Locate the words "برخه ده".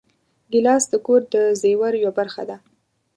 2.19-2.57